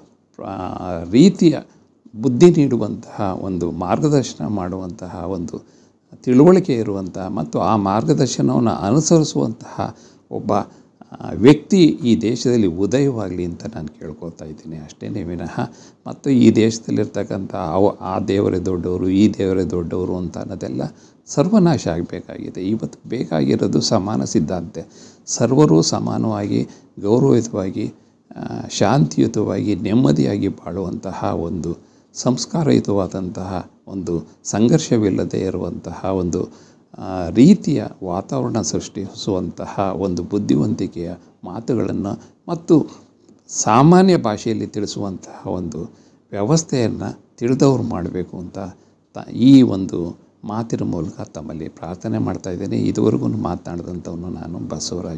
ರೀತಿಯ 1.13 1.57
ಬುದ್ಧಿ 2.15 2.51
ನೀಡುವಂತಹ 2.51 3.21
ಒಂದು 3.43 3.71
ಮಾರ್ಗದರ್ಶನ 3.71 4.47
ಮಾಡುವಂತಹ 4.47 5.25
ಒಂದು 5.29 5.57
ತಿಳುವಳಿಕೆ 6.25 6.75
ಇರುವಂತಹ 6.75 7.29
ಮತ್ತು 7.29 7.61
ಆ 7.61 7.77
ಮಾರ್ಗದರ್ಶನವನ್ನು 7.77 8.71
ಅನುಸರಿಸುವಂತಹ 8.71 9.97
ಒಬ್ಬ 10.31 10.53
ವ್ಯಕ್ತಿ 11.35 11.85
ಈ 11.85 12.21
ದೇಶದಲ್ಲಿ 12.21 12.67
ಉದಯವಾಗಲಿ 12.67 13.45
ಅಂತ 13.45 13.65
ನಾನು 13.75 13.89
ಕೇಳ್ಕೊತಾ 13.99 14.45
ಇದ್ದೀನಿ 14.45 14.77
ಅಷ್ಟೇ 14.77 15.09
ವಿನಃ. 15.09 15.55
ಮತ್ತು 16.07 16.31
ಈ 16.31 16.51
ದೇಶದಲ್ಲಿರ್ತಕ್ಕಂಥ 16.51 17.55
ಅವ, 17.55 17.87
ಆ 18.01 18.19
ದೇವರೇ 18.19 18.59
ದೊಡ್ಡವರು, 18.59 19.09
ಈ 19.09 19.35
ದೇವರೇ 19.39 19.65
ದೊಡ್ಡವರು 19.65 20.17
ಅಂತ 20.17 20.39
ಅನ್ನೋದೆಲ್ಲ 20.39 20.83
ಸರ್ವನಾಶ 21.27 21.89
ಆಗಬೇಕಾಗಿದೆ. 21.89 22.63
ಇವತ್ತು 22.63 23.09
ಬೇಕಾಗಿರೋದು 23.09 23.81
ಸಮಾನ 23.81 24.25
ಸಿದ್ಧಾಂತ. 24.25 24.79
ಸರ್ವರೂ 25.27 25.83
ಸಮಾನವಾಗಿ, 25.83 26.69
ಗೌರವಯುತವಾಗಿ 27.01 27.87
ಶಾಂತಿಯುತವಾಗಿ, 28.71 29.75
ನೆಮ್ಮದಿಯಾಗಿ 29.75 30.49
ಬಾಳುವಂತಹ 30.49 31.25
ಒಂದು 31.49 31.79
ಸಂಸ್ಕಾರಯುತವಾದಂತಹ 32.15 33.71
ಒಂದು 33.89 34.15
ಸಂಘರ್ಷವಿಲ್ಲದೆ 34.45 35.41
ಇರುವಂತಹ 35.41 36.05
ಒಂದು 36.05 36.41
ರೀತಿಯ 37.35 37.81
ವಾತಾವರಣ 38.05 38.61
ಸೃಷ್ಟಿಸುವಂತಹ 38.63 39.75
ಒಂದು 39.97 40.23
ಬುದ್ಧಿವಂತಿಕೆಯ 40.25 41.11
ಮಾತುಗಳನ್ನು 41.45 42.13
ಮತ್ತು 42.49 42.75
ಸಾಮಾನ್ಯ 43.51 44.17
ಭಾಷೆಯಲ್ಲಿ 44.19 44.67
ತಿಳಿಸುವಂತಹ 44.67 45.47
ಒಂದು 45.51 45.81
ವ್ಯವಸ್ಥೆಯನ್ನು 46.33 47.09
ತಿಳಿದವ್ರು 47.39 47.83
ಮಾಡಬೇಕು 47.83 48.39
ಅಂತ 48.39 48.59
ತ, 49.17 49.19
ಈ 49.49 49.63
ಒಂದು 49.63 49.99
ಮಾತಿನ 50.45 50.83
ಮೂಲಕ 50.85 51.21
ತಮ್ಮಲ್ಲಿ 51.21 51.69
ಪ್ರಾರ್ಥನೆ 51.69 52.19
ಮಾಡ್ತಾ 52.19 52.51
ಇದ್ದೇನೆ. 52.51 52.79
ಇದುವರೆಗೂ 52.81 53.29
ಮಾತನಾಡಿದಂಥವನು 53.29 54.29
ನಾನು 54.29 54.59
ಬಸವರಾಜ್. 54.69 55.05